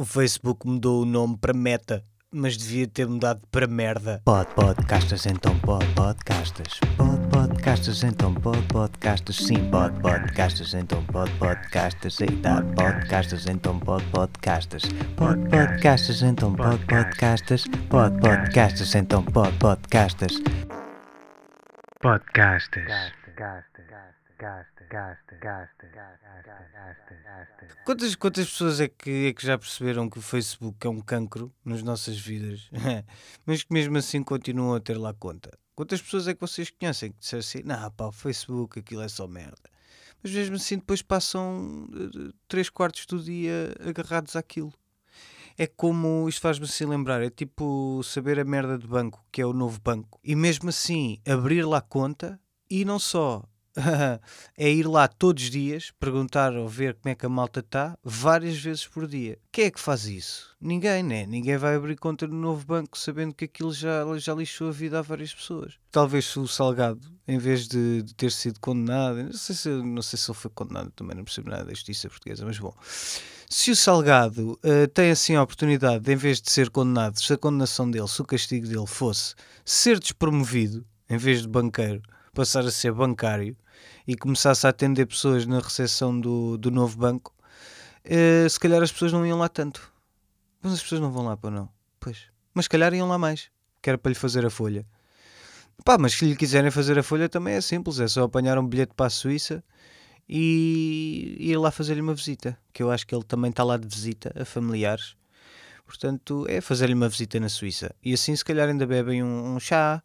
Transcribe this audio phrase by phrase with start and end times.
[0.00, 2.02] O Facebook mudou o nome para Meta,
[2.32, 4.22] mas devia ter mudado para merda.
[4.24, 6.80] Pod podcastas, então pod podcastas.
[6.96, 9.36] Pod podcastas, então pod podcastas.
[9.36, 12.18] Sim, pod podcastas, então pod podcastas.
[12.18, 14.84] Eita, podcastas, então pod podcastas.
[15.18, 17.64] Pod podcastas, então pod podcastas.
[17.90, 20.32] Pod podcastas, então pod podcastas.
[22.00, 23.12] Podcastas.
[27.84, 31.52] Quantas, quantas pessoas é que, é que já perceberam que o Facebook é um cancro
[31.64, 32.70] nas nossas vidas,
[33.44, 35.50] mas que mesmo assim continuam a ter lá conta?
[35.74, 39.08] Quantas pessoas é que vocês conhecem que disseram assim, não pá, o Facebook aquilo é
[39.08, 39.70] só merda,
[40.22, 44.72] mas mesmo assim depois passam uh, três quartos do dia agarrados àquilo?
[45.58, 49.46] É como, isto faz-me assim lembrar, é tipo saber a merda de banco, que é
[49.46, 53.42] o novo banco, e mesmo assim abrir lá conta e não só
[54.56, 57.96] é ir lá todos os dias, perguntar ou ver como é que a malta está,
[58.02, 59.38] várias vezes por dia.
[59.52, 60.56] Quem é que faz isso?
[60.60, 61.26] Ninguém, né?
[61.26, 64.98] Ninguém vai abrir conta no novo banco sabendo que aquilo já, já lixou a vida
[64.98, 65.74] a várias pessoas.
[65.90, 70.18] Talvez o Salgado, em vez de, de ter sido condenado, não sei, se, não sei
[70.18, 72.74] se ele foi condenado, também não percebo nada da justiça portuguesa, mas bom.
[73.48, 77.32] Se o Salgado uh, tem assim a oportunidade, de, em vez de ser condenado, se
[77.32, 82.00] a condenação dele, se o castigo dele fosse ser despromovido, em vez de banqueiro,
[82.32, 83.56] passar a ser bancário
[84.06, 87.34] e começasse a atender pessoas na recepção do, do novo banco,
[88.04, 89.92] uh, se calhar as pessoas não iam lá tanto.
[90.62, 91.68] Mas as pessoas não vão lá para não.
[91.98, 92.24] Pois.
[92.54, 94.86] Mas se calhar iam lá mais, que era para lhe fazer a folha.
[95.84, 98.66] Pá, mas se lhe quiserem fazer a folha também é simples, é só apanhar um
[98.66, 99.64] bilhete para a Suíça
[100.28, 103.88] e ir lá fazer-lhe uma visita, que eu acho que ele também está lá de
[103.88, 105.16] visita a familiares.
[105.86, 107.94] Portanto, é fazer-lhe uma visita na Suíça.
[108.04, 110.02] E assim, se calhar, ainda bebem um, um chá,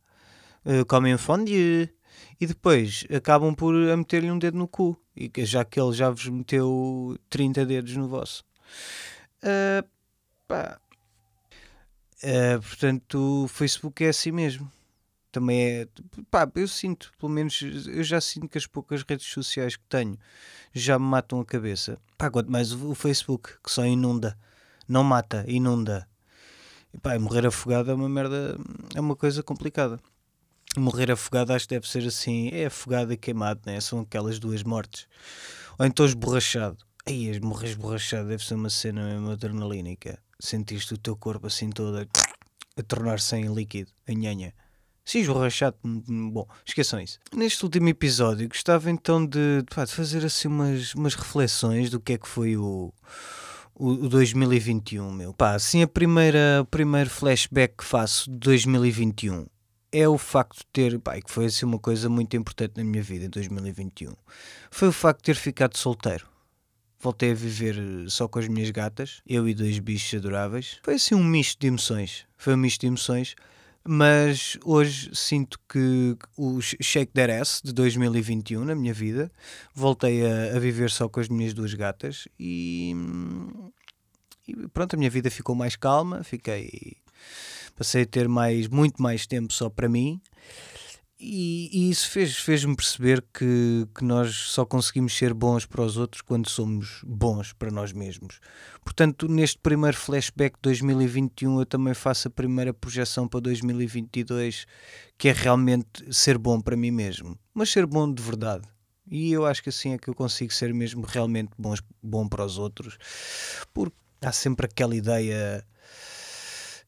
[0.65, 1.93] uh, comem um fondue,
[2.39, 4.99] e depois acabam por meter-lhe um dedo no cu,
[5.39, 8.43] já que ele já vos meteu 30 dedos no vosso.
[9.41, 9.87] Uh,
[10.47, 10.79] pá.
[12.23, 14.71] Uh, portanto, o Facebook é assim mesmo.
[15.31, 15.87] Também é.
[16.31, 20.17] Pá, eu sinto, pelo menos, eu já sinto que as poucas redes sociais que tenho
[20.73, 21.97] já me matam a cabeça.
[22.17, 24.37] Pá, quanto mais o, o Facebook, que só inunda.
[24.87, 26.07] Não mata, inunda.
[26.93, 28.57] E, pá, morrer afogado é uma merda,
[28.93, 29.99] é uma coisa complicada
[30.79, 33.79] morrer afogado acho que deve ser assim, é afogado e queimado, né?
[33.81, 35.07] São aquelas duas mortes.
[35.77, 36.77] Ou então esborrachado.
[37.05, 40.19] Aí, morrer esborrachado deve ser uma cena mesmo adrenalínica.
[40.39, 42.05] Sentiste o teu corpo assim todo a,
[42.77, 44.53] a tornar-se em líquido, em nhanha.
[45.05, 47.19] Sim, esborrachado, hum, hum, bom, esqueçam isso.
[47.31, 52.17] Neste último episódio gostava então de, de, fazer assim umas, umas reflexões do que é
[52.17, 52.91] que foi o,
[53.75, 55.31] o, o 2021, meu.
[55.31, 59.45] Pá, assim a primeira, o primeiro flashback que faço de 2021
[59.95, 63.01] é o facto de ter, pá, que foi assim uma coisa muito importante na minha
[63.01, 64.11] vida em 2021,
[64.69, 66.27] foi o facto de ter ficado solteiro.
[66.99, 70.79] Voltei a viver eh, só com as minhas gatas, eu e dois bichos adoráveis.
[70.83, 72.25] Foi assim um misto de emoções.
[72.35, 73.35] Foi um misto de emoções,
[73.87, 79.31] mas hoje sinto que o Shake That Ass de 2021 na minha vida,
[79.73, 82.93] voltei a, a viver só com as minhas duas gatas e,
[84.45, 86.97] e pronto, a minha vida ficou mais calma, fiquei
[87.75, 90.21] passei a ter mais, muito mais tempo só para mim.
[91.17, 95.95] E, e isso fez, fez-me perceber que, que nós só conseguimos ser bons para os
[95.95, 98.39] outros quando somos bons para nós mesmos.
[98.83, 104.65] Portanto, neste primeiro flashback de 2021, eu também faço a primeira projeção para 2022,
[105.17, 108.67] que é realmente ser bom para mim mesmo, mas ser bom de verdade.
[109.09, 112.43] E eu acho que assim é que eu consigo ser mesmo realmente bons, bom para
[112.43, 112.97] os outros,
[113.73, 115.65] porque há sempre aquela ideia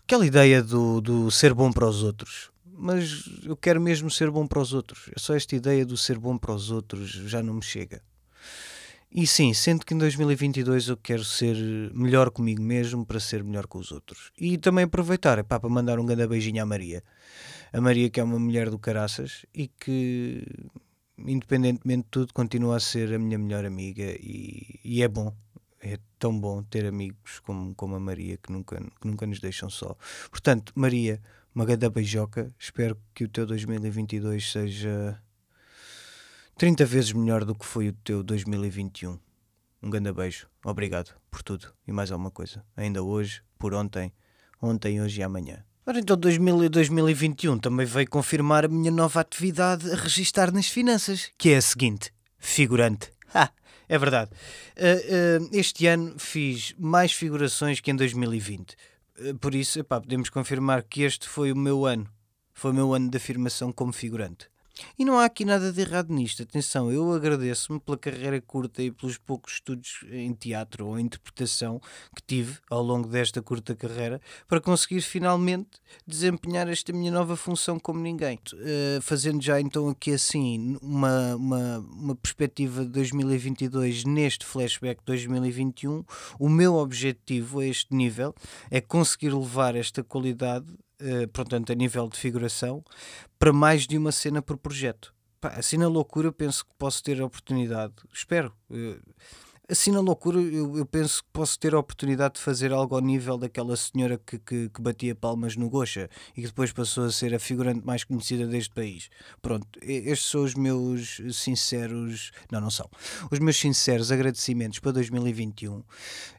[0.07, 2.49] aquela ideia do, do ser bom para os outros.
[2.65, 5.09] Mas eu quero mesmo ser bom para os outros.
[5.13, 8.01] É só esta ideia do ser bom para os outros já não me chega.
[9.11, 11.57] E sim, sendo que em 2022 eu quero ser
[11.93, 14.31] melhor comigo mesmo para ser melhor com os outros.
[14.39, 17.03] E também aproveitar epá, para mandar um grande beijinho à Maria.
[17.73, 20.41] A Maria que é uma mulher do caraças e que,
[21.17, 25.33] independentemente de tudo, continua a ser a minha melhor amiga e, e é bom
[25.93, 29.69] é tão bom ter amigos como, como a Maria que nunca, que nunca nos deixam
[29.69, 29.95] só.
[30.29, 31.21] Portanto, Maria,
[31.53, 32.53] uma grande beijoca.
[32.59, 35.21] Espero que o teu 2022 seja
[36.57, 39.19] 30 vezes melhor do que foi o teu 2021.
[39.81, 40.47] Um grande beijo.
[40.63, 42.63] Obrigado por tudo e mais alguma coisa.
[42.75, 44.11] Ainda hoje, por ontem,
[44.61, 45.63] ontem, hoje e amanhã.
[45.85, 51.31] Ora, então 2000, 2021 também veio confirmar a minha nova atividade a registar nas finanças,
[51.37, 53.11] que é a seguinte: figurante.
[53.33, 53.49] Ha!
[53.89, 54.31] É verdade.
[54.75, 58.75] Uh, uh, este ano fiz mais figurações que em 2020.
[59.19, 62.09] Uh, por isso, epá, podemos confirmar que este foi o meu ano.
[62.53, 64.49] Foi o meu ano de afirmação como figurante.
[64.97, 66.43] E não há aqui nada de errado nisto.
[66.43, 71.79] Atenção, eu agradeço-me pela carreira curta e pelos poucos estudos em teatro ou interpretação
[72.15, 77.79] que tive ao longo desta curta carreira para conseguir finalmente desempenhar esta minha nova função
[77.79, 78.39] como ninguém.
[78.53, 86.03] Uh, fazendo já então aqui assim uma, uma, uma perspectiva de 2022 neste flashback 2021,
[86.39, 88.33] o meu objetivo a este nível
[88.69, 90.67] é conseguir levar esta qualidade
[91.01, 92.83] uh, portanto, a nível de figuração,
[93.37, 95.13] para mais de uma cena por projeto.
[95.39, 98.53] Pá, assim na loucura eu penso que posso ter a oportunidade, espero.
[98.69, 98.99] Uh,
[99.69, 103.01] assim na loucura eu, eu, penso que posso ter a oportunidade de fazer algo ao
[103.01, 107.11] nível daquela senhora que, que, que, batia palmas no Gocha e que depois passou a
[107.11, 109.09] ser a figurante mais conhecida deste país.
[109.41, 112.31] Pronto, estes são os meus sinceros.
[112.51, 112.89] Não, não são.
[113.29, 115.83] Os meus sinceros agradecimentos para 2021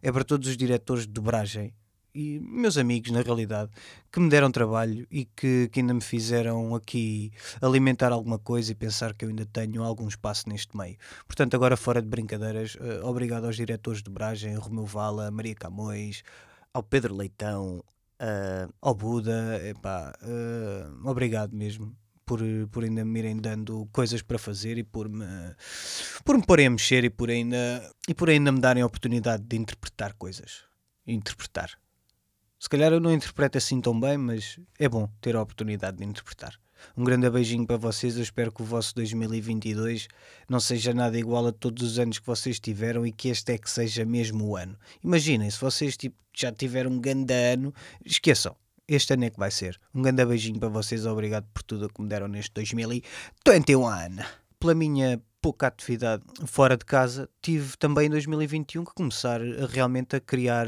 [0.03, 1.73] é para todos os diretores de dobragem
[2.19, 3.71] e meus amigos, na realidade,
[4.11, 7.31] que me deram trabalho e que, que, ainda me fizeram aqui
[7.63, 10.97] alimentar alguma coisa e pensar que eu ainda tenho algum espaço neste meio.
[11.29, 16.25] Portanto, agora fora de brincadeiras, uh, obrigado aos diretores de Bragem, Romeu Vala, Maria Camões,
[16.75, 17.85] ao Pedro Leitão,
[18.21, 21.97] uh, ao Buda, epá, uh, obrigado mesmo.
[22.27, 22.41] Por,
[22.71, 25.25] por ainda me irem dando coisas para fazer e por me,
[26.23, 29.45] por me porem a mexer e por ainda, e por ainda me darem a oportunidade
[29.45, 30.65] de interpretar coisas.
[31.07, 31.71] Interpretar
[32.59, 36.05] se calhar eu não interpreto assim tão bem, mas é bom ter a oportunidade de
[36.05, 36.59] interpretar.
[36.97, 38.17] Um grande beijinho para vocês.
[38.17, 40.09] Eu espero que o vosso 2022
[40.49, 43.59] não seja nada igual a todos os anos que vocês tiveram e que este é
[43.59, 44.77] que seja mesmo o ano.
[45.03, 47.75] Imaginem, se vocês tipo, já tiveram um grande ano,
[48.05, 48.57] esqueçam.
[48.87, 49.79] Este ano é que vai ser.
[49.95, 51.05] Um grande beijinho para vocês.
[51.05, 53.83] Obrigado por tudo que me deram neste 2021.
[54.59, 60.17] Pela minha pouca atividade fora de casa, tive também em 2021 que começar a, realmente
[60.17, 60.67] a criar,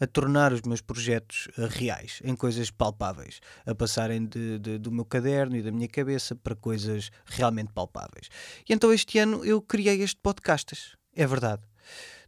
[0.00, 4.90] a tornar os meus projetos eh, reais, em coisas palpáveis, a passarem de, de, do
[4.90, 8.28] meu caderno e da minha cabeça para coisas realmente palpáveis.
[8.68, 10.74] E então este ano eu criei este podcast,
[11.14, 11.62] é verdade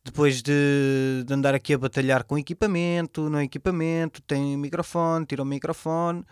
[0.02, 5.46] depois de, de, andar aqui a batalhar com equipamento, no equipamento, tem microfone, tira o
[5.46, 6.24] microfone,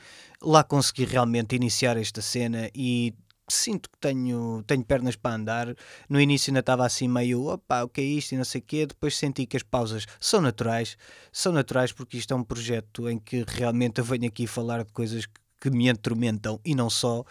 [0.42, 3.14] lá consegui realmente iniciar esta cena e
[3.54, 5.76] sinto que tenho, tenho pernas para andar.
[6.08, 8.64] No início ainda estava assim meio, opa, o que é isto e não sei o
[8.64, 8.86] quê.
[8.86, 10.96] Depois senti que as pausas são naturais.
[11.32, 14.92] São naturais porque isto é um projeto em que realmente eu venho aqui falar de
[14.92, 17.24] coisas que que me atormentam e não só,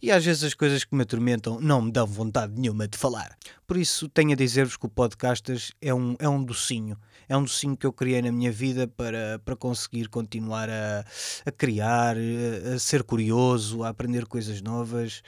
[0.00, 3.36] e às vezes as coisas que me atormentam não me dão vontade nenhuma de falar.
[3.66, 6.96] Por isso tenho a dizer-vos que o Podcastas é um, é um docinho,
[7.28, 11.04] é um docinho que eu criei na minha vida para, para conseguir continuar a,
[11.44, 15.22] a criar, a, ser curioso, a aprender coisas novas.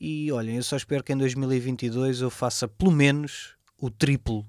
[0.00, 4.46] E olhem, eu só espero que em 2022 eu faça pelo menos o triplo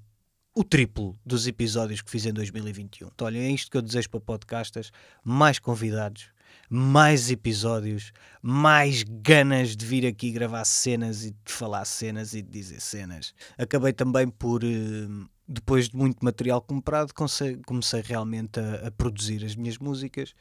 [0.56, 3.08] o triplo dos episódios que fiz em 2021.
[3.08, 4.92] Então, olha, é isto que eu desejo para podcastas,
[5.24, 6.30] mais convidados,
[6.70, 8.12] mais episódios,
[8.42, 13.34] mais ganas de vir aqui gravar cenas e de falar cenas e de dizer cenas.
[13.58, 19.56] Acabei também por uh, depois de muito material comprado, comecei, realmente a, a, produzir as
[19.56, 20.34] minhas músicas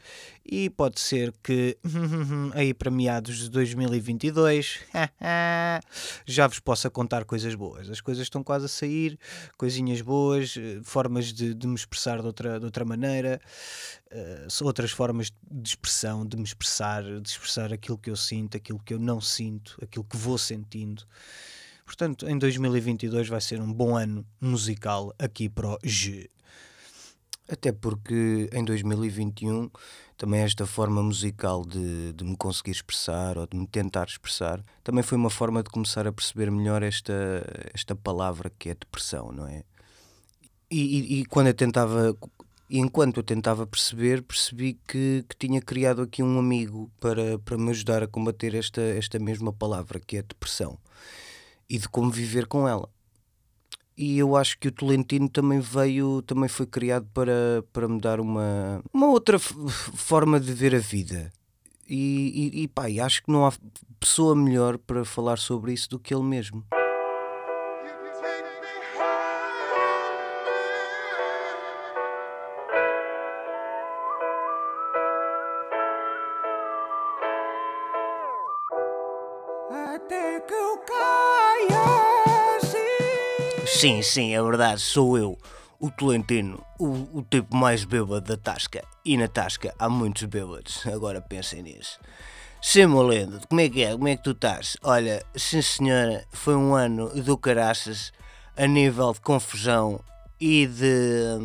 [0.45, 1.77] e pode ser que
[2.55, 4.81] aí para meados de 2022
[6.25, 7.91] já vos possa contar coisas boas.
[7.91, 9.19] As coisas estão quase a sair,
[9.57, 13.41] coisinhas boas, eh, formas de, de me expressar de outra, de outra maneira,
[14.13, 18.79] uh, outras formas de expressão, de me expressar, de expressar aquilo que eu sinto, aquilo
[18.79, 21.05] que eu não sinto, aquilo que vou sentindo.
[21.93, 26.31] Portanto, em 2022 vai ser um bom ano musical aqui para o G.
[27.47, 29.69] Até porque em 2021
[30.17, 35.03] também esta forma musical de, de me conseguir expressar ou de me tentar expressar também
[35.03, 37.13] foi uma forma de começar a perceber melhor esta,
[37.75, 39.63] esta palavra que é depressão, não é?
[40.71, 42.17] E, e, e quando eu tentava
[42.71, 47.69] enquanto eu tentava perceber, percebi que, que tinha criado aqui um amigo para, para me
[47.69, 50.79] ajudar a combater esta, esta mesma palavra, que é depressão
[51.73, 52.87] e de como viver com ela.
[53.97, 58.21] E eu acho que o Tolentino também veio, também foi criado para, para me dar
[58.21, 61.33] uma, uma outra forma de ver a vida.
[61.89, 63.53] E, e, e pá, acho que não há
[63.99, 66.63] pessoa melhor para falar sobre isso do que ele mesmo.
[83.67, 85.39] Sim, sim, é verdade, sou eu,
[85.81, 88.85] o Tolentino, o, o tipo mais bêbado da Tasca.
[89.03, 91.99] E na Tasca há muitos bêbados, agora pensem nisso.
[92.61, 93.93] Sim, Molendo, como é que é?
[93.93, 94.77] Como é que tu estás?
[94.83, 98.13] Olha, sim senhora, foi um ano do caraças
[98.57, 100.05] a nível de confusão
[100.39, 101.39] e de,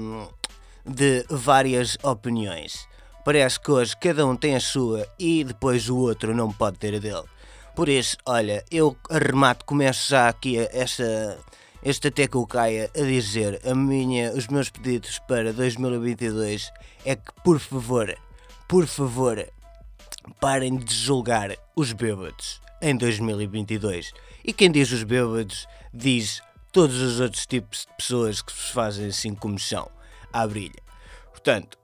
[0.86, 2.88] de várias opiniões.
[3.24, 6.94] Parece que hoje cada um tem a sua e depois o outro não pode ter
[6.94, 7.37] a dele.
[7.78, 11.38] Por isso, olha, eu arremato, começo já aqui esta,
[11.84, 16.72] este até que eu caia a dizer a minha, os meus pedidos para 2022
[17.06, 18.18] é que, por favor,
[18.68, 19.48] por favor,
[20.40, 24.12] parem de julgar os bêbados em 2022.
[24.44, 26.42] E quem diz os bêbados diz
[26.72, 29.88] todos os outros tipos de pessoas que se fazem assim como são,
[30.34, 30.82] à brilha.
[31.30, 31.78] Portanto,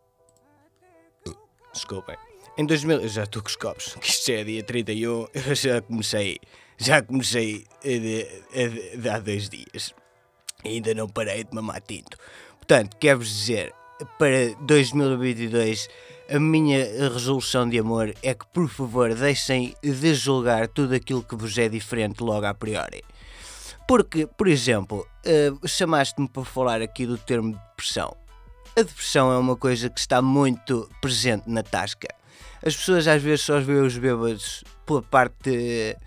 [1.71, 2.17] desculpem.
[2.57, 5.55] Em 2000, eu já estou com os copos, que isto já é dia 31, eu
[5.55, 6.39] já comecei,
[6.77, 9.93] já comecei eh, de- de- há dois dias.
[10.63, 12.15] Ainda não parei de mamar tinto.
[12.57, 13.74] Portanto, quero-vos dizer,
[14.19, 15.89] para 2022,
[16.29, 21.36] a minha resolução de amor é que, por favor, deixem de julgar tudo aquilo que
[21.36, 23.03] vos é diferente logo a priori.
[23.88, 28.15] Porque, por exemplo, eh, chamaste-me para falar aqui do termo depressão.
[28.77, 32.07] A depressão é uma coisa que está muito presente na tasca.
[32.65, 35.98] As pessoas às vezes só veem os bêbados pela parte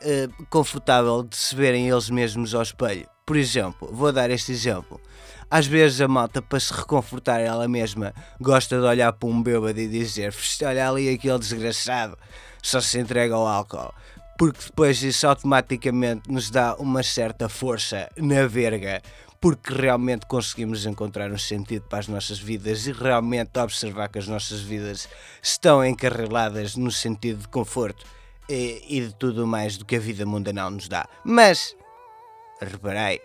[0.00, 3.06] eh, confortável de se verem eles mesmos ao espelho.
[3.24, 5.00] Por exemplo, vou dar este exemplo.
[5.48, 9.78] Às vezes a malta, para se reconfortar ela mesma, gosta de olhar para um bêbado
[9.78, 12.18] e dizer: "Fiste, olha ali aquele desgraçado,
[12.60, 13.94] só se entrega ao álcool.
[14.36, 19.00] Porque depois isso automaticamente nos dá uma certa força na verga,
[19.42, 24.28] porque realmente conseguimos encontrar um sentido para as nossas vidas e realmente observar que as
[24.28, 25.08] nossas vidas
[25.42, 28.06] estão encarriladas no sentido de conforto
[28.48, 31.08] e, e de tudo mais do que a vida mundanal nos dá.
[31.24, 31.76] Mas,
[32.60, 33.20] reparei,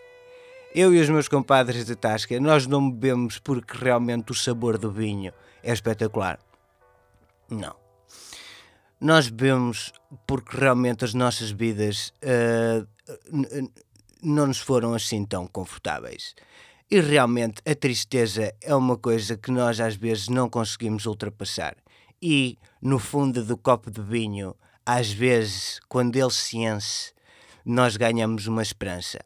[0.74, 4.91] eu e os meus compadres de Tasca, nós não bebemos porque realmente o sabor do
[4.91, 5.31] vinho
[5.62, 6.39] é espetacular.
[7.47, 7.75] Não.
[9.00, 9.93] Nós bebemos
[10.25, 12.12] porque realmente as nossas vidas
[13.31, 13.69] n-
[14.27, 16.36] não nos foram assim tão confortáveis.
[16.89, 21.75] E realmente a tristeza é uma coisa que nós às vezes não conseguimos ultrapassar.
[22.22, 24.55] E no fundo do copo de vinho,
[24.86, 27.12] às vezes, quando ele se enche,
[27.65, 29.19] nós ganhamos uma esperança.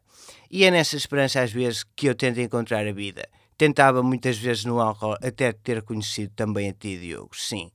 [0.50, 3.28] E é nessa esperança, às vezes, que eu tento encontrar a vida.
[3.56, 7.70] Tentava muitas vezes no álcool até ter conhecido também a ti, Diogo, sim.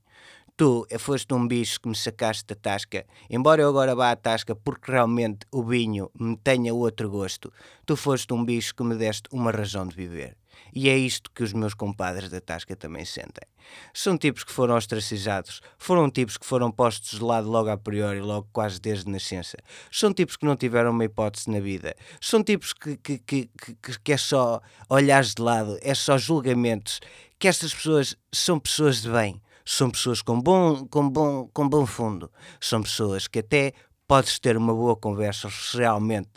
[0.58, 4.56] Tu foste um bicho que me sacaste da tasca, embora eu agora vá à tasca
[4.56, 7.52] porque realmente o vinho me tenha outro gosto,
[7.86, 10.36] tu foste um bicho que me deste uma razão de viver.
[10.74, 13.46] E é isto que os meus compadres da tasca também sentem.
[13.94, 18.20] São tipos que foram ostracizados, foram tipos que foram postos de lado logo a priori,
[18.20, 19.58] logo quase desde nascença.
[19.92, 21.94] São tipos que não tiveram uma hipótese na vida.
[22.20, 23.48] São tipos que, que, que,
[23.80, 24.60] que, que é só
[24.90, 26.98] olhares de lado, é só julgamentos.
[27.38, 31.84] Que estas pessoas são pessoas de bem são pessoas com bom, com bom, com bom
[31.84, 33.74] fundo, são pessoas que até
[34.06, 36.30] podes ter uma boa conversa se realmente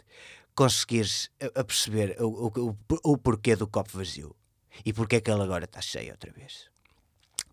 [0.54, 4.36] conseguires a, perceber o, o, o, porquê do copo vazio
[4.86, 6.70] e porque é que ele agora está cheio outra vez.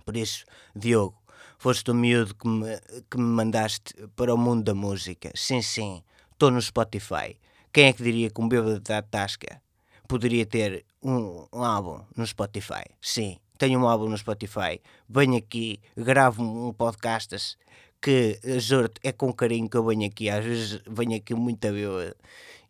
[0.05, 0.45] Por isso,
[0.75, 1.17] Diogo,
[1.59, 5.31] foste o miúdo que me, que me mandaste para o mundo da música.
[5.37, 7.39] Sim, sim, estou no Spotify.
[7.73, 9.63] Quem é que diria que um bêbado da tasca
[10.09, 12.83] poderia ter um, um álbum no Spotify?
[13.01, 17.59] Sim, tenho um álbum no Spotify, venho aqui, gravo um podcast
[18.01, 21.73] que, juro é com carinho que eu venho aqui, às vezes venho aqui muito a
[21.73, 22.15] bêbado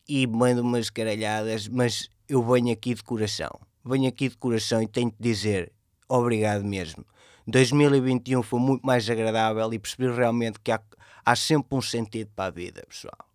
[0.09, 4.89] e mando umas caralhadas, mas eu venho aqui de coração, venho aqui de coração e
[4.89, 5.71] tenho de dizer
[6.09, 7.05] obrigado mesmo.
[7.47, 10.81] 2021 foi muito mais agradável e percebi realmente que há,
[11.25, 13.27] há sempre um sentido para a vida, pessoal.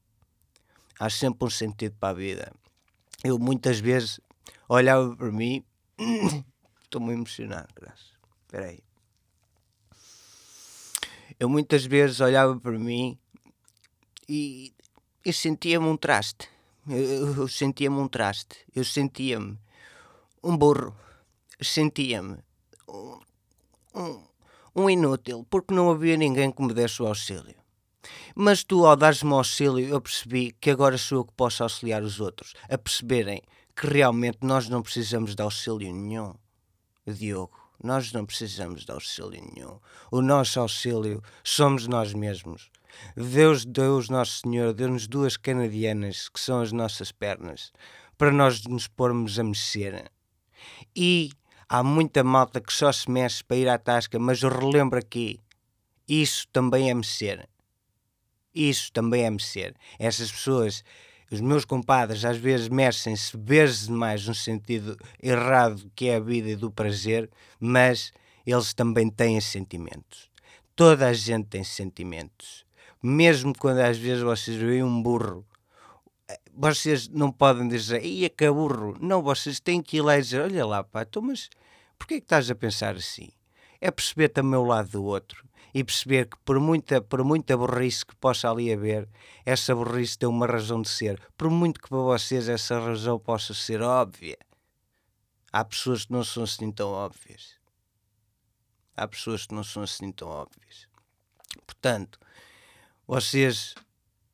[0.99, 2.51] Há sempre um sentido para a vida.
[3.23, 4.19] Eu muitas vezes
[4.69, 5.63] olhava para mim
[6.93, 8.13] Estou-me emocionado, graças.
[8.45, 8.79] Espera aí.
[11.39, 13.17] Eu muitas vezes olhava para mim
[14.29, 14.71] e,
[15.25, 16.47] e sentia-me um traste.
[16.87, 18.57] Eu, eu, sentia-me um traste.
[18.75, 19.57] Eu sentia-me
[20.43, 20.95] um burro.
[21.59, 22.37] Sentia-me
[22.87, 23.19] um,
[23.95, 24.23] um,
[24.75, 27.55] um inútil, porque não havia ninguém que me desse o auxílio.
[28.35, 32.19] Mas tu, ao dares-me auxílio, eu percebi que agora sou eu que posso auxiliar os
[32.19, 33.41] outros a perceberem
[33.75, 36.35] que realmente nós não precisamos de auxílio nenhum.
[37.11, 37.51] Diogo,
[37.83, 39.79] nós não precisamos de auxílio nenhum.
[40.11, 42.71] O nosso auxílio somos nós mesmos.
[43.17, 47.71] Deus, Deus Nosso Senhor, deu-nos duas canadianas, que são as nossas pernas,
[48.17, 50.11] para nós nos pormos a mexer.
[50.95, 51.31] E
[51.67, 55.39] há muita malta que só se mexe para ir à tasca, mas eu relembro aqui,
[56.07, 57.49] isso também é mexer.
[58.53, 59.75] Isso também é mexer.
[59.97, 60.83] Essas pessoas
[61.35, 66.49] os meus compadres às vezes mexem-se vezes demais no sentido errado que é a vida
[66.49, 68.11] e do prazer, mas
[68.45, 70.29] eles também têm sentimentos.
[70.75, 72.65] Toda a gente tem sentimentos.
[73.01, 75.45] Mesmo quando às vezes vocês veem um burro,
[76.53, 78.97] vocês não podem dizer, ia que burro.
[78.99, 81.49] Não, vocês têm que ir lá e dizer, olha lá, pá, então, mas
[81.97, 83.29] porquê é que estás a pensar assim?
[83.83, 88.05] é perceber também o lado do outro e perceber que por muita, por muita burrice
[88.05, 89.09] que possa ali haver,
[89.45, 91.19] essa burrice tem uma razão de ser.
[91.35, 94.37] Por muito que para vocês essa razão possa ser óbvia,
[95.51, 97.55] há pessoas que não são assim tão óbvias.
[98.95, 100.87] Há pessoas que não são assim tão óbvias.
[101.65, 102.19] Portanto,
[103.07, 103.73] vocês,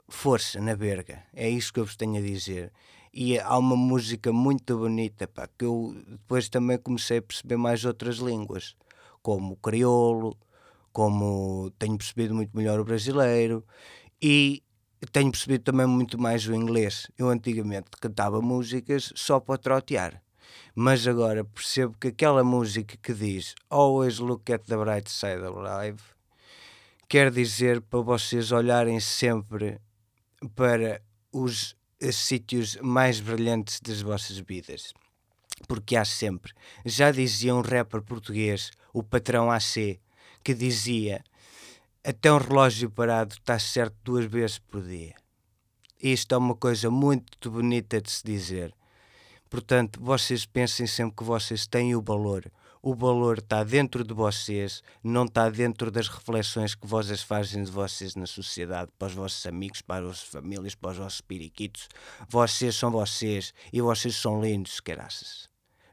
[0.09, 2.71] força na verga, é isso que eu vos tenho a dizer.
[3.13, 7.85] E há uma música muito bonita, pá, que eu depois também comecei a perceber mais
[7.85, 8.75] outras línguas,
[9.21, 10.37] como o crioulo,
[10.91, 13.65] como tenho percebido muito melhor o brasileiro
[14.21, 14.63] e
[15.11, 17.09] tenho percebido também muito mais o inglês.
[17.17, 20.21] Eu antigamente cantava músicas só para trotear,
[20.75, 25.57] mas agora percebo que aquela música que diz Always look at the bright side of
[25.59, 26.03] life
[27.07, 29.81] quer dizer para vocês olharem sempre
[30.55, 31.75] para os
[32.11, 34.93] sítios mais brilhantes das vossas vidas.
[35.67, 36.53] Porque há sempre.
[36.85, 39.99] Já dizia um rapper português, o patrão AC,
[40.43, 41.23] que dizia:
[42.03, 45.15] até um relógio parado está certo duas vezes por dia.
[46.01, 48.73] Isto é uma coisa muito bonita de se dizer.
[49.49, 52.49] Portanto, vocês pensem sempre que vocês têm o valor.
[52.81, 57.69] O valor está dentro de vocês, não está dentro das reflexões que vocês fazem de
[57.71, 61.89] vocês na sociedade, para os vossos amigos, para as vossas famílias, para os vossos periquitos.
[62.29, 65.49] Vocês são vocês e vocês são lindos, caraças.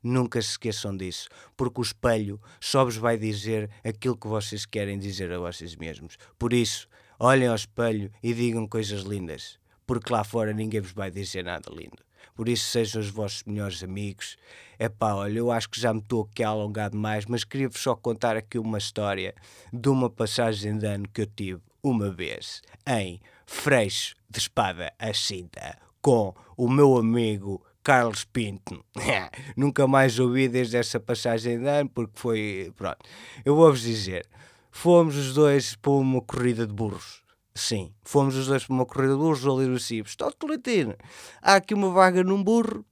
[0.07, 5.01] Nunca se esqueçam disso, porque o espelho só vos vai dizer aquilo que vocês querem
[5.01, 6.17] dizer a vocês mesmos.
[6.39, 6.87] Por isso,
[7.19, 11.69] olhem ao espelho e digam coisas lindas, porque lá fora ninguém vos vai dizer nada
[11.75, 11.99] lindo.
[12.37, 14.37] Por isso, sejam os vossos melhores amigos.
[14.79, 17.81] É pá, olha, eu acho que já me estou aqui a alongar demais, mas queria-vos
[17.81, 19.35] só contar aqui uma história
[19.73, 25.13] de uma passagem de ano que eu tive uma vez em Freixo de Espada à
[25.13, 28.85] Cinta com o meu amigo Carlos Pinto.
[29.57, 32.73] Nunca mais ouvi desde essa passagem de ano, porque foi.
[32.75, 32.99] Pronto.
[33.45, 34.27] Eu vou-vos dizer:
[34.73, 37.23] fomos os dois para uma corrida de burros.
[37.55, 40.11] Sim, fomos os dois para uma corrida de burros ali no Cibos.
[40.11, 40.97] Estou Tolentino.
[41.41, 42.85] Há aqui uma vaga num burro.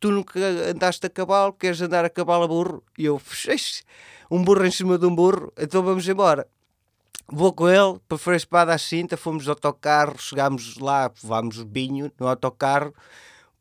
[0.00, 2.82] Tu nunca andaste a cavalo, queres andar a cavalo a burro?
[2.98, 3.56] E eu, fechei
[4.28, 6.44] um burro em cima de um burro, então vamos embora.
[7.28, 11.66] Vou com ele para Freire Espada à Cinta, fomos ao autocarro, chegámos lá, levámos o
[11.66, 12.92] vinho no autocarro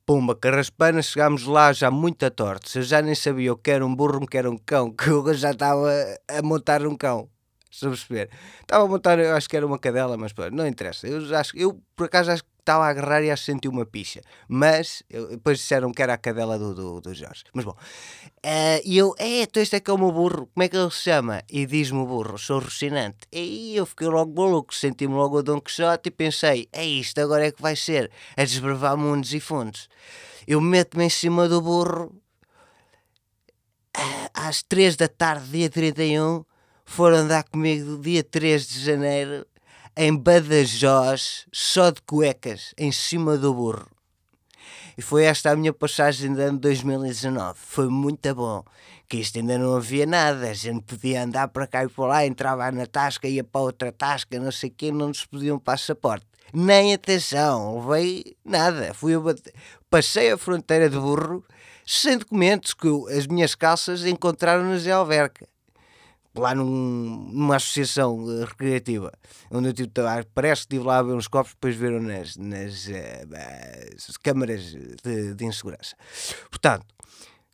[0.10, 2.76] Pumba, carraspana, chegámos lá já muito a tortos.
[2.76, 5.08] Eu já nem sabia o que era um burro, o que era um cão, que
[5.08, 5.88] eu já estava
[6.28, 7.30] a montar um cão.
[7.72, 8.32] Estás perceber?
[8.60, 11.08] Estava a montar, eu acho que era uma cadela, mas pô, não interessa.
[11.08, 14.22] Eu, acho, eu por acaso acho estava a agarrar e acho que senti uma picha.
[14.48, 17.44] Mas depois disseram que era a cadela do, do, do Jorge.
[17.54, 20.64] Mas bom, uh, e eu, é, então este é que é o meu burro, como
[20.64, 21.42] é que ele se chama?
[21.50, 23.20] E diz-me o burro, sou Rocinante.
[23.32, 27.48] E eu fiquei logo maluco, senti-me logo o Dom Quixote e pensei, é isto, agora
[27.48, 29.90] é que vai ser, a desbravar mundos e fundos.
[30.48, 32.06] Eu meto-me em cima do burro
[33.98, 36.44] uh, às 3 da tarde, dia 31
[36.90, 39.46] foram andar comigo dia 3 de janeiro
[40.02, 43.86] em Badajoz, só de cuecas, em cima do burro.
[44.98, 47.60] E foi esta a minha passagem de ano 2019.
[47.60, 48.64] Foi muito bom.
[49.10, 50.52] Que isto ainda não havia nada.
[50.52, 53.92] A gente podia andar para cá e para lá, entrava na tasca, ia para outra
[53.92, 56.26] tasca, não sei o quê, não nos pediam passaporte.
[56.54, 58.94] Nem atenção, levei nada.
[58.94, 59.20] Fui a.
[59.90, 61.44] Passei a fronteira de burro
[61.86, 65.46] sem documentos, que as minhas calças encontraram na Zé Alverca
[66.36, 69.12] lá num, numa associação eh, recreativa,
[69.52, 69.90] onde eu tive,
[70.34, 75.34] parece que estive lá a ver uns copos, depois viram nas, nas uh, câmaras de,
[75.34, 75.96] de, insegurança.
[76.50, 76.86] Portanto,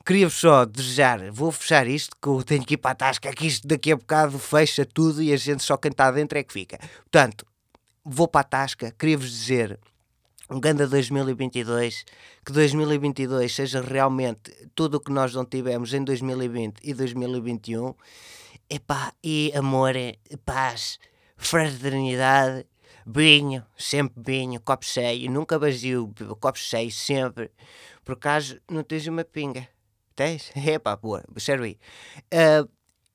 [0.05, 3.47] queria-vos só desejar, vou fechar isto, que eu tenho que ir para a tasca, que
[3.47, 6.77] isto daqui a bocado fecha tudo e a gente só está dentro é que fica.
[6.99, 7.45] Portanto,
[8.03, 9.79] vou para a tasca, queria-vos dizer
[10.49, 12.05] um grande 2022,
[12.45, 17.95] que 2022 seja realmente tudo o que nós não tivemos em 2020 e 2021
[18.69, 19.93] Epá, e amor,
[20.43, 20.97] paz,
[21.37, 22.65] fraternidade,
[23.05, 27.51] vinho, sempre vinho, copo cheio, nunca vazio, copo cheio, sempre.
[28.03, 29.67] Por acaso, não tens uma pinga?
[30.15, 30.51] Tens?
[30.55, 31.77] Epá, boa, serve
[32.31, 32.63] aí.
[32.63, 32.69] Uh,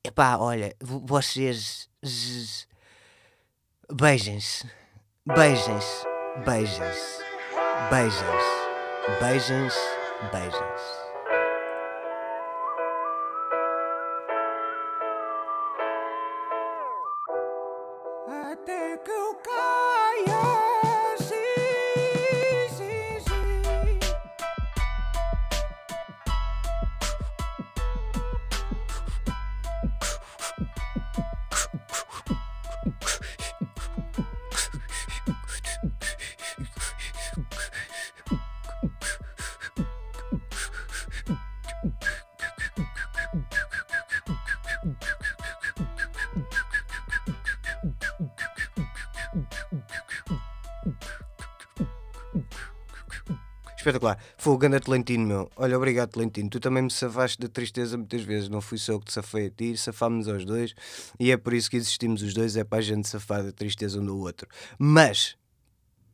[0.04, 1.88] epá, olha, vocês
[3.92, 4.70] beijem-se,
[5.26, 6.06] beijem-se,
[6.44, 7.24] beijem-se,
[7.90, 9.80] beijem-se, beijem-se,
[10.30, 11.09] beijem-se.
[53.80, 54.18] Espetacular.
[54.36, 55.50] Foi o grande Atlantino, meu.
[55.56, 56.50] Olha, obrigado, Atlantino.
[56.50, 58.48] Tu também me safaste da tristeza muitas vezes.
[58.48, 60.74] Não fui só eu que te safei a ti, safámos aos dois.
[61.18, 63.98] E é por isso que existimos os dois, é para a gente safar da tristeza
[63.98, 64.46] um do outro.
[64.78, 65.34] Mas,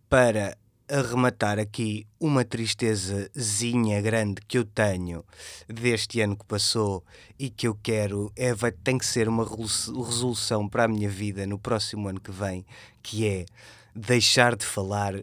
[0.09, 0.57] para
[0.89, 5.25] arrematar aqui uma tristezazinha grande que eu tenho
[5.67, 7.05] deste ano que passou
[7.37, 11.45] e que eu quero, é, vai, tem que ser uma resolução para a minha vida
[11.45, 12.65] no próximo ano que vem,
[13.03, 13.45] que é
[13.93, 15.15] deixar de falar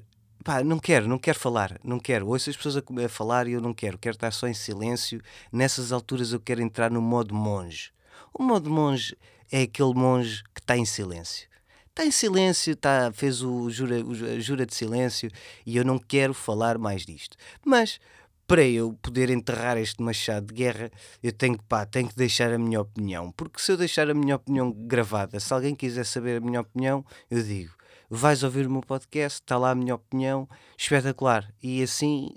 [0.44, 2.28] pá, não quero, não quero falar, não quero.
[2.28, 5.22] Ouço as pessoas a, a falar e eu não quero, quero estar só em silêncio.
[5.52, 7.92] Nessas alturas eu quero entrar no modo monge.
[8.34, 9.18] O modo monge
[9.52, 11.48] é aquele monge que está em silêncio.
[11.90, 15.30] Está em silêncio, está, fez o jura, o jura de silêncio
[15.66, 17.38] e eu não quero falar mais disto.
[17.64, 18.00] Mas
[18.48, 22.58] para eu poder enterrar este machado de guerra, eu tenho, pá, tenho que deixar a
[22.58, 23.32] minha opinião.
[23.32, 27.06] Porque se eu deixar a minha opinião gravada, se alguém quiser saber a minha opinião,
[27.30, 27.74] eu digo:
[28.16, 30.48] vais ouvir o meu podcast, está lá a minha opinião,
[30.78, 31.52] espetacular.
[31.62, 32.30] E assim,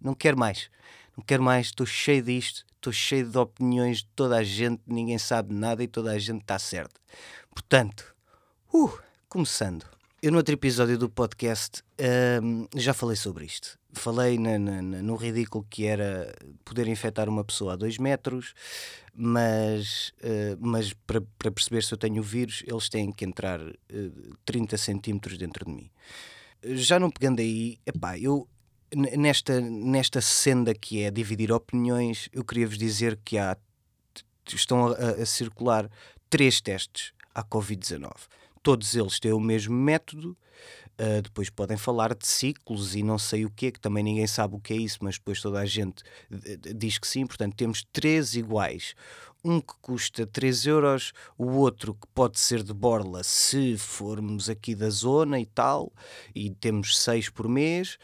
[0.00, 0.70] não quero mais.
[1.16, 5.18] Não quero mais, estou cheio disto, estou cheio de opiniões de toda a gente, ninguém
[5.18, 7.00] sabe nada e toda a gente está certa.
[7.50, 8.14] Portanto,
[8.74, 9.95] uh, começando.
[10.26, 11.84] Eu no outro episódio do podcast
[12.42, 13.78] um, já falei sobre isto.
[13.92, 16.34] Falei na, na, no ridículo que era
[16.64, 18.52] poder infectar uma pessoa a 2 metros,
[19.14, 23.60] mas, uh, mas para, para, perceber se eu tenho o vírus, eles têm que entrar
[23.60, 25.88] uh, 30 centímetros dentro de mim.
[26.74, 28.48] Já não pegando aí, epá, eu
[28.92, 33.56] nesta, nesta senda que é dividir opiniões, eu queria vos dizer que há,
[34.44, 35.88] estão a, a circular
[36.28, 38.10] três testes à Covid-19
[38.66, 40.36] todos eles têm o mesmo método.
[40.98, 44.56] Uh, depois podem falar de ciclos e não sei o quê, que também ninguém sabe
[44.56, 46.02] o que é isso, mas depois toda a gente
[46.74, 47.24] diz que sim.
[47.24, 48.96] Portanto, temos três iguais.
[49.44, 54.74] Um que custa 3 euros, o outro que pode ser de borla se formos aqui
[54.74, 55.92] da zona e tal,
[56.34, 57.96] e temos seis por mês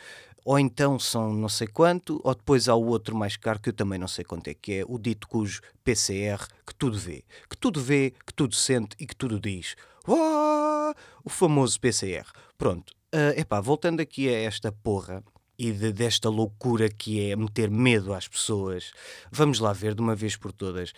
[0.44, 3.72] ou então são não sei quanto, ou depois há o outro mais caro que eu
[3.72, 7.56] também não sei quanto é, que é o dito cujo PCR, que tudo vê, que
[7.56, 9.76] tudo vê, que tudo sente e que tudo diz.
[10.06, 10.92] Oh!
[11.24, 12.26] O famoso PCR.
[12.58, 15.22] Pronto, uh, epá, voltando aqui a esta porra
[15.58, 18.92] e de, desta loucura que é meter medo às pessoas,
[19.30, 20.92] vamos lá ver de uma vez por todas.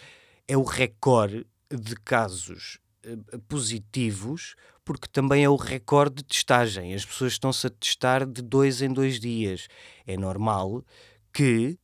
[0.48, 6.94] É o recorde de casos uh, positivos porque também é o recorde de testagem.
[6.94, 9.66] As pessoas estão-se a testar de dois em dois dias.
[10.06, 10.84] É normal
[11.32, 11.78] que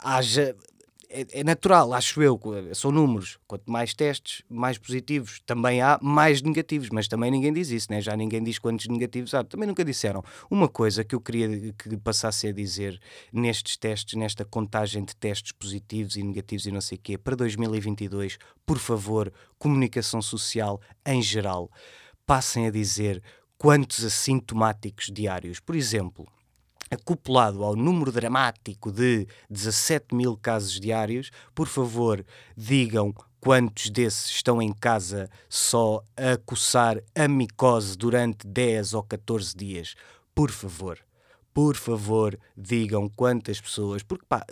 [0.00, 0.56] haja.
[1.16, 2.40] É, é natural, acho eu,
[2.74, 3.38] são números.
[3.46, 5.40] Quanto mais testes, mais positivos.
[5.46, 8.00] Também há mais negativos, mas também ninguém diz isso, né?
[8.00, 9.44] já ninguém diz quantos negativos há.
[9.44, 10.24] Também nunca disseram.
[10.50, 13.00] Uma coisa que eu queria que passasse a dizer
[13.32, 17.36] nestes testes, nesta contagem de testes positivos e negativos e não sei o quê, para
[17.36, 21.70] 2022, por favor, comunicação social em geral
[22.26, 23.22] passem a dizer
[23.56, 25.60] quantos assintomáticos diários.
[25.60, 26.26] Por exemplo,
[26.90, 32.24] acoplado ao número dramático de 17 mil casos diários, por favor,
[32.56, 39.54] digam quantos desses estão em casa só a coçar a micose durante 10 ou 14
[39.54, 39.94] dias.
[40.34, 40.98] Por favor.
[41.52, 44.44] Por favor, digam quantas pessoas, porque pá,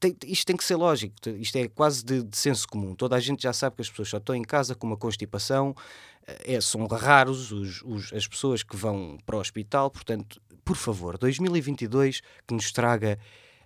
[0.00, 2.94] tem, isto tem que ser lógico, isto é quase de, de, senso comum.
[2.94, 5.74] Toda a gente já sabe que as pessoas só estão em casa com uma constipação,
[6.44, 11.18] é, são raros os, os, as pessoas que vão para o hospital, portanto, por favor,
[11.18, 13.18] 2022 que nos traga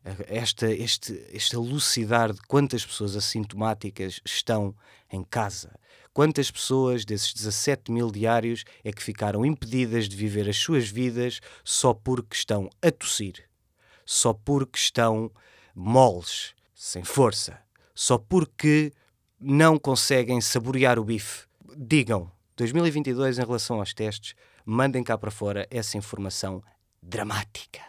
[0.02, 4.74] eh, esta, este, este elucidar de quantas pessoas assintomáticas estão
[5.12, 5.78] em casa.
[6.14, 11.40] Quantas pessoas desses 17 mil diários é que ficaram impedidas de viver as suas vidas
[11.62, 13.44] só porque estão a tossir,
[14.06, 15.30] só porque estão
[15.74, 17.60] moles, sem força,
[17.94, 18.94] só porque
[19.38, 21.44] não conseguem saborear o bife.
[21.76, 26.62] Digam, 2022 em relação aos testes, mandem cá para fora essa informação
[27.04, 27.80] dramática.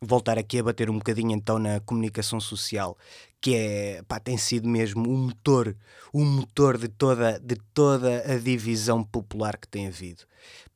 [0.00, 2.96] Voltar aqui a bater um bocadinho então na comunicação social,
[3.40, 5.76] que é, pá, tem sido mesmo o motor,
[6.12, 10.24] o motor de toda, de toda a divisão popular que tem havido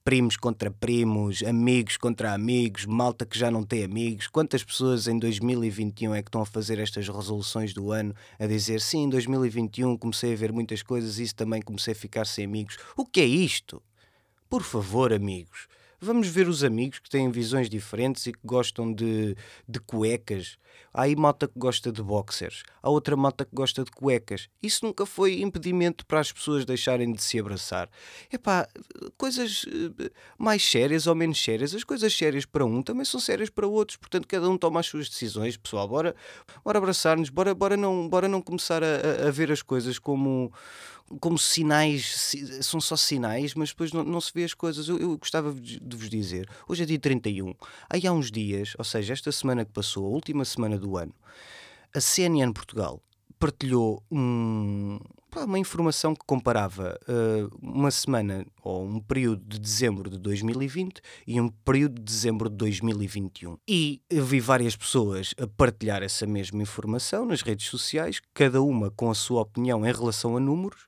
[0.09, 4.27] primos contra primos, amigos contra amigos, malta que já não tem amigos.
[4.27, 8.81] Quantas pessoas em 2021 é que estão a fazer estas resoluções do ano a dizer
[8.81, 12.47] sim, em 2021 comecei a ver muitas coisas e isso também comecei a ficar sem
[12.47, 12.79] amigos?
[12.97, 13.83] O que é isto?
[14.49, 15.69] Por favor, amigos,
[16.01, 19.37] Vamos ver os amigos que têm visões diferentes e que gostam de,
[19.69, 20.57] de cuecas.
[20.95, 24.49] Há aí malta que gosta de boxers, há outra malta que gosta de cuecas.
[24.63, 27.91] Isso nunca foi impedimento para as pessoas deixarem de se abraçar.
[28.33, 28.69] Epá,
[29.17, 31.75] coisas eh, mais sérias ou menos sérias.
[31.75, 34.87] As coisas sérias para um também são sérias para outros, portanto cada um toma as
[34.87, 35.89] suas decisões, pessoal.
[35.89, 36.15] Bora,
[36.65, 40.53] bora abraçar-nos, bora, bora, não, bora não começar a, a ver as coisas como
[41.21, 44.89] como sinais, são só sinais, mas depois não, não se vê as coisas.
[44.89, 47.55] Eu, eu, gostava de vos dizer, hoje é dia 31,
[47.89, 51.15] aí há uns dias, ou seja, esta semana que passou, a última semana do ano,
[51.95, 53.03] a CNN Portugal
[53.39, 54.99] partilhou um,
[55.45, 61.41] uma informação que comparava uh, uma semana ou um período de dezembro de 2020 e
[61.41, 63.59] um período de dezembro de 2021.
[63.67, 69.11] E vi várias pessoas a partilhar essa mesma informação nas redes sociais, cada uma com
[69.11, 70.87] a sua opinião em relação a números,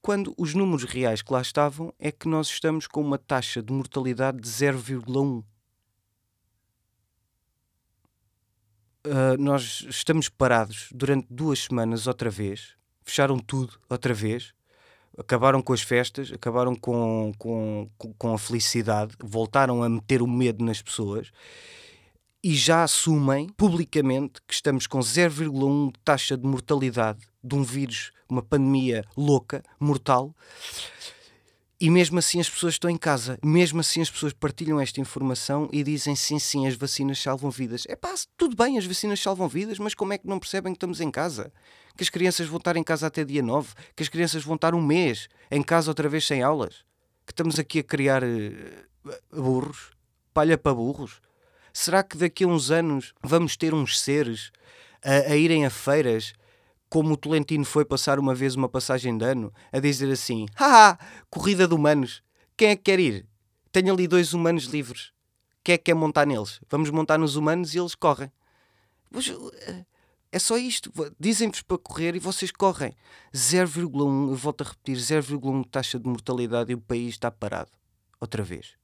[0.00, 3.72] quando os números reais que lá estavam é que nós estamos com uma taxa de
[3.72, 5.44] mortalidade de 0,1.
[9.06, 12.77] Uh, nós estamos parados durante duas semanas outra vez,
[13.08, 14.52] fecharam tudo outra vez,
[15.16, 20.64] acabaram com as festas, acabaram com, com, com a felicidade, voltaram a meter o medo
[20.64, 21.30] nas pessoas
[22.42, 28.42] e já assumem publicamente que estamos com 0,1 taxa de mortalidade de um vírus, uma
[28.42, 30.34] pandemia louca, mortal.
[31.80, 35.68] E mesmo assim as pessoas estão em casa, mesmo assim as pessoas partilham esta informação
[35.72, 37.84] e dizem sim, sim, as vacinas salvam vidas.
[37.88, 40.76] É pá, tudo bem, as vacinas salvam vidas, mas como é que não percebem que
[40.76, 41.52] estamos em casa?
[41.96, 44.74] Que as crianças vão estar em casa até dia 9, que as crianças vão estar
[44.74, 46.84] um mês em casa outra vez sem aulas,
[47.24, 49.92] que estamos aqui a criar uh, burros,
[50.34, 51.20] palha para burros.
[51.72, 54.50] Será que daqui a uns anos vamos ter uns seres
[55.00, 56.32] a, a irem a feiras
[56.88, 60.98] como o Tolentino foi passar uma vez uma passagem de ano, a dizer assim: haha,
[61.30, 62.22] corrida de humanos,
[62.56, 63.26] quem é que quer ir?
[63.70, 65.12] Tenho ali dois humanos livres.
[65.62, 66.60] Quem é que quer montar neles?
[66.68, 68.32] Vamos montar nos humanos e eles correm.
[69.14, 69.84] Eh,
[70.32, 70.92] é só isto.
[71.18, 72.94] Dizem-vos para correr e vocês correm.
[73.34, 77.70] 0,1, eu volto a repetir, 0,1 taxa de mortalidade e o país está parado.
[78.20, 78.76] Outra vez.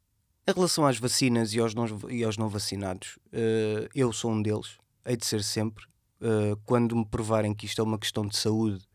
[0.47, 4.43] Em relação às vacinas e aos não, e aos não vacinados, uh, eu sou um
[4.43, 5.87] deles, hei de ser sempre.
[6.21, 8.87] Uh, quando me provarem que isto é uma questão de saúde,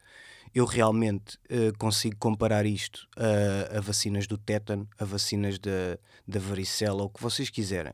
[0.54, 7.04] eu realmente uh, consigo comparar isto a, a, vacinas do tétano, a vacinas da, varicela,
[7.04, 7.94] o que vocês quiserem.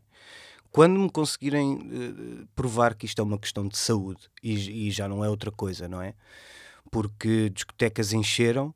[0.71, 5.07] Quando me conseguirem uh, provar que isto é uma questão de saúde e, e, já
[5.07, 6.13] não é outra coisa, não é?
[6.91, 8.73] Porque discotecas encheram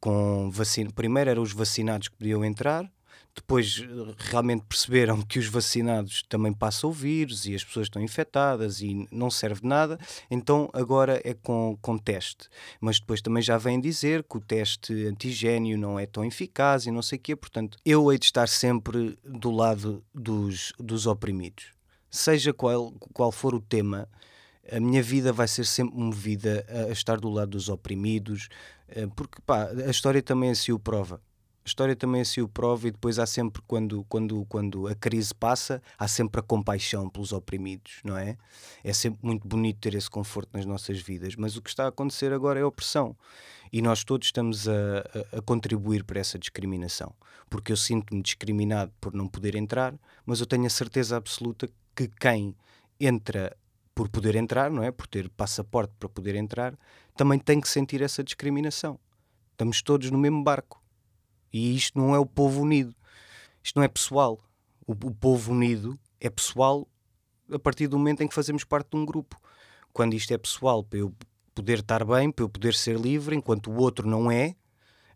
[0.00, 0.90] com vacina.
[0.92, 2.90] Primeiro eram os vacinados que podiam entrar,
[3.34, 8.00] depois eh, realmente perceberam que os vacinados também passam o vírus e as pessoas estão
[8.00, 9.98] infectadas e não serve de nada,
[10.30, 12.48] então agora é com, com teste.
[12.80, 16.90] Mas depois também já vêm dizer que o teste antigênio não é tão eficaz e
[16.90, 21.66] não sei o quê, portanto eu hei de estar sempre do lado dos, dos oprimidos.
[22.10, 24.08] Seja qual, qual for o tema,
[24.70, 28.48] a minha vida vai ser sempre movida a estar do lado dos oprimidos,
[28.88, 31.20] eh, porque pá, a história também assim o prova
[31.64, 35.34] a história também assim o prova e depois há sempre, quando, quando, quando a crise
[35.34, 38.36] passa, há sempre a compaixão pelos oprimidos, não é?
[38.82, 41.88] É sempre muito bonito ter esse conforto nas nossas vidas, mas o que está a
[41.88, 43.16] acontecer agora é a opressão.
[43.72, 44.72] E nós todos estamos a,
[45.32, 47.14] a, a contribuir para essa discriminação.
[47.48, 49.94] Porque eu sinto-me discriminado por não poder entrar,
[50.26, 52.54] mas eu tenho a certeza absoluta que quem
[53.00, 53.56] entra
[53.94, 54.92] por poder entrar, não é?
[54.92, 56.78] Por ter passaporte para poder entrar,
[57.16, 59.00] também tem que sentir essa discriminação.
[59.52, 60.83] Estamos todos no mesmo barco
[61.54, 62.92] e isto não é o povo unido.
[63.62, 64.44] Isto não é pessoal.
[64.84, 66.88] O, o povo unido é pessoal
[67.48, 69.40] a partir do momento em que fazemos parte de um grupo.
[69.92, 71.14] Quando isto é pessoal, para eu
[71.54, 74.56] poder estar bem, para eu poder ser livre, enquanto o outro não é,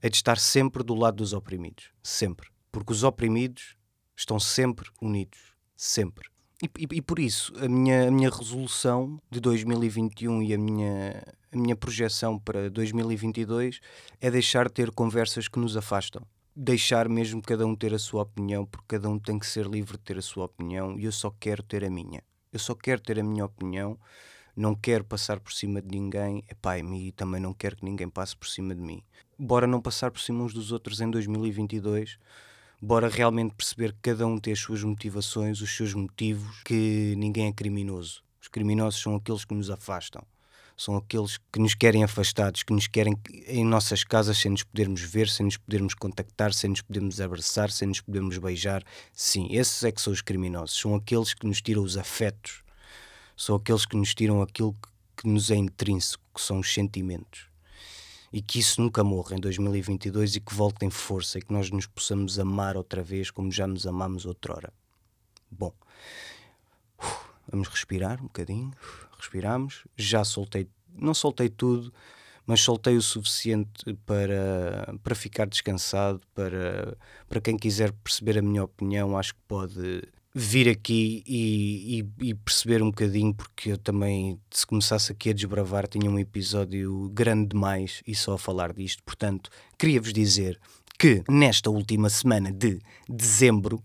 [0.01, 1.91] é de estar sempre do lado dos oprimidos.
[2.05, 2.49] Sempre.
[2.71, 3.77] Porque os oprimidos
[4.17, 5.57] estão sempre unidos.
[5.75, 6.31] Sempre.
[6.61, 11.57] E, e, por isso, a minha, a minha resolução de 2021 e a minha, a
[11.57, 13.81] minha projeção para 2022
[14.21, 16.27] é deixar de ter conversas que nos afastam.
[16.57, 19.97] Deixar mesmo cada um ter a sua opinião, porque cada um tem que ser livre
[19.97, 22.25] de ter a sua opinião e eu só quero ter a minha.
[22.53, 23.97] Eu só quero ter a minha opinião,
[24.57, 28.37] não quero passar por cima de ninguém, epá, e também não quero que ninguém passe
[28.37, 29.01] por cima de mim.
[29.39, 32.19] Bora não passar por cima uns dos outros em 2022
[32.81, 37.49] bora realmente perceber que cada um tem as suas motivações, os seus motivos, que ninguém
[37.49, 38.23] é criminoso.
[38.41, 40.25] Os criminosos são aqueles que nos afastam
[40.79, 45.03] são aqueles que nos querem afastados, que nos querem em nossas casas sem nos podermos
[45.03, 48.85] ver, sem nos podermos contactar, sem nos podermos abraçar, sem nos podermos beijar.
[49.13, 50.79] Sim, esses é que são os criminosos.
[50.79, 52.63] São aqueles que nos tiram os afetos,
[53.37, 57.48] são aqueles que nos tiram aquilo que, que nos é intrínseco, que são os sentimentos.
[58.33, 61.71] E que isso nunca morra em 2022 e que volte em força e que nós
[61.71, 64.73] nos possamos amar outra vez como já nos amámos outrora.
[65.51, 65.73] Bom,
[67.51, 68.73] vamos respirar um bocadinho
[69.19, 69.85] respiramos.
[69.97, 71.93] Já soltei, não soltei tudo,
[72.47, 76.21] mas soltei o suficiente para, para ficar descansado.
[76.35, 76.97] Para,
[77.29, 80.03] para quem quiser perceber a minha opinião, acho que pode
[80.39, 85.33] vir aqui e, e, e, perceber um bocadinho, porque eu também, se começasse aqui a
[85.33, 89.03] desbravar, tinha um episódio grande demais e só a falar disto.
[89.03, 90.61] Portanto, queria-vos dizer
[90.97, 93.83] que nesta última semana de dezembro,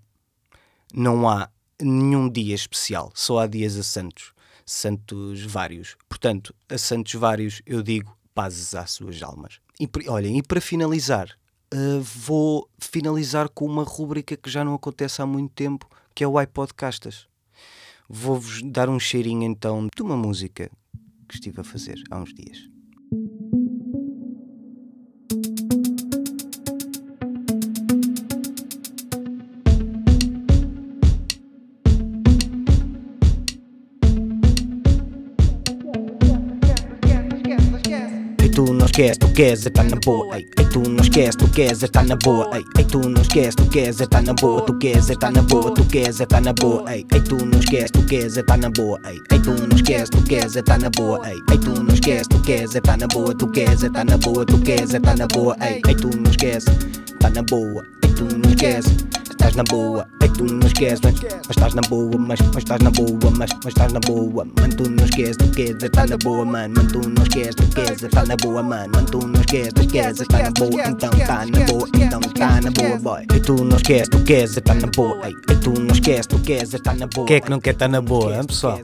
[0.93, 1.49] não há
[1.81, 4.31] nenhum dia especial, só há dias a santos.
[4.63, 5.97] Santos vários.
[6.07, 9.59] Portanto, a santos vários eu digo pazes às suas almas.
[9.79, 11.29] E, olhem, e para finalizar,
[11.73, 16.27] uh, vou finalizar com uma rúbrica que já não acontece há muito tempo, que é
[16.27, 17.27] o iPodcastas.
[18.09, 20.69] Vou-vos dar um cheirinho então de uma música
[21.27, 22.72] que estive a fazer há uns dias.
[38.93, 40.37] Esquece, tu queres estar na boa.
[40.37, 42.47] Ei, ei, tu não esquece, tu queres estar na boa.
[42.53, 44.61] Ei, ei, tu não esquece, tu queres estar na boa.
[44.61, 46.93] Tu queres estar na boa, tu queres estar na boa.
[46.93, 48.99] Ei, ei, tu não esquece, tu queres estar na boa.
[49.05, 51.27] Ei, ei, tu não esquece, tu queres estar na boa.
[51.27, 53.33] Ei, ei, tu não esquece, tu queres estar na boa.
[53.33, 55.57] Tu queres estar na boa, tu queres estar na boa.
[55.61, 56.69] Ei, ei, tu não esquece,
[57.19, 57.83] tá na boa.
[58.03, 58.95] Ei, tu não esquece.
[59.43, 62.81] Estás na boa, ei tu não esqueces, mas, mas estás na boa, mas, mas estás
[62.81, 66.17] na boa, mas, mas estás na boa, mano tu não esqueces, tu queres estar na
[66.17, 69.41] boa, mano, mano tu não esqueces, tu queres estar na boa, mano, mano tu não
[69.41, 73.25] esqueces, tu queres estar na boa, então tá na boa, então tá na boa, boy.
[73.33, 76.39] Ei tu não esqueces, tu queres estar na boa, ei, ei tu não esqueces, tu
[76.39, 77.27] queres estar na boa.
[77.27, 78.79] Quem é que não quer estar na boa, hein, pessoal?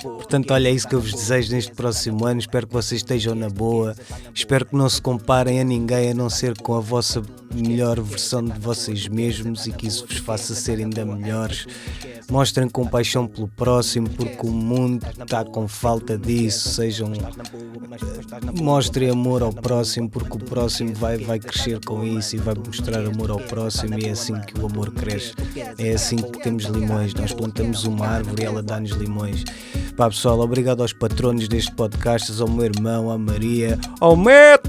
[0.00, 2.38] Portanto, olha, é isso que eu vos desejo neste próximo ano.
[2.38, 3.96] Espero que vocês estejam na boa.
[4.32, 7.20] Espero que não se comparem a ninguém a não ser com a vossa
[7.54, 11.66] melhor versão de vocês mesmos e que isso vos faça ser ainda melhores.
[12.30, 16.70] Mostrem compaixão pelo próximo, porque o mundo está com falta disso.
[16.70, 17.12] Sejam.
[18.60, 23.04] Mostrem amor ao próximo, porque o próximo vai, vai crescer com isso e vai mostrar
[23.04, 23.98] amor ao próximo.
[23.98, 25.34] E é assim que o amor cresce.
[25.78, 27.14] É assim que temos limões.
[27.14, 29.44] Nós plantamos uma árvore e ela dá-nos limões.
[29.96, 34.68] Pá, pessoal, obrigado aos patronos deste podcast, ao meu irmão, à Maria, ao Meto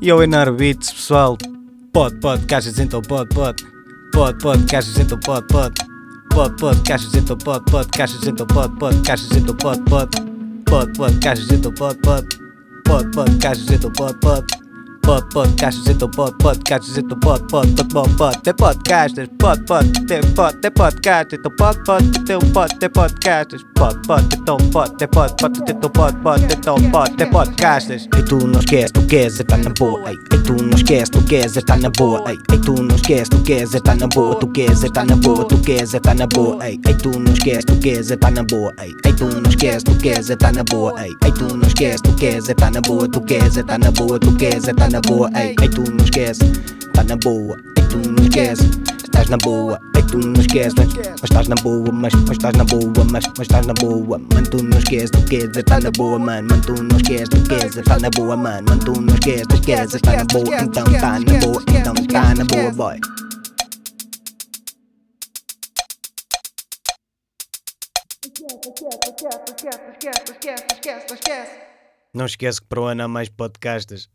[0.00, 1.36] e ao Enar pessoal.
[1.92, 3.73] Pode, pode, caixas então, pode, pode.
[4.14, 5.74] Pode, pode, caixas então, pode, pode.
[6.30, 7.88] Pode, pode, caixas então, pode, pode.
[7.88, 9.00] Caixas então, pode, pode.
[9.02, 10.10] Caixas então, pode, pode.
[10.64, 12.38] Pode, pode, caixas então, pode, pode.
[12.84, 14.63] Pode, pode,
[15.04, 16.58] então, pode, caixas então, pode.
[16.60, 17.72] Caixas então, pode, pode.
[17.74, 18.42] Pode, pode, pode.
[18.42, 19.28] Tem podcastas.
[19.38, 20.06] Pode, pode.
[20.06, 21.36] Tem, pode, tem podcast.
[21.36, 22.24] Então, pode, pode.
[22.24, 23.62] Tem um pode, tem podcastas.
[23.74, 24.28] Pode, pode.
[24.34, 25.60] Então, pode, tem pode, pode.
[25.60, 26.44] Então, pode, pode.
[26.44, 28.08] Então, pode, tem podcastas.
[28.16, 30.10] E tu não esqueces, tu queres estar na boa.
[30.10, 32.24] Ei, ei, tu não esqueces, tu queres estar na boa.
[32.26, 34.34] Ei, ei, tu não esqueces, tu queres estar na boa.
[34.36, 36.66] Tu queres estar na boa, tu queres estar na boa.
[36.66, 38.72] Ei, ei, tu não esqueces, tu queres estar na boa.
[38.80, 40.94] Ei, ei, tu não esqueces, tu queres estar na boa.
[41.02, 43.08] Ei, ei, tu não esqueces, tu queres estar na boa.
[43.08, 45.30] Tu queres estar na boa, tu queres estar na boa.
[45.34, 46.52] Ei, ei, tu não esqueces,
[46.92, 47.56] tá na boa.
[47.76, 48.70] Ei, tu não esqueces,
[49.02, 49.80] estás na boa.
[49.96, 53.24] Ei, tu não esqueces, mas, mas estás na boa, mas, mas estás na boa, mas,
[53.26, 54.18] mas estás na boa.
[54.18, 56.48] Mano, tu não esqueces, tu queres estar na boa, mano.
[56.48, 58.66] Mano, tu não esqueces, tu queres estar na boa, mano.
[58.68, 60.62] Mano, tu não esqueces, tu queres estar na boa.
[60.62, 63.00] Então tá na boa, então tá na boa, boy.
[72.14, 74.08] Não esquece que para o ano há mais podcastas.